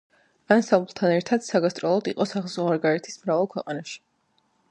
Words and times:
ანსამბლთან 0.53 1.13
ერთად 1.17 1.43
საგასტროლოდ 1.49 2.09
იყო 2.13 2.27
საზღვარგარეთის 2.31 3.21
მრავალ 3.27 3.49
ქვეყანაში. 3.55 4.01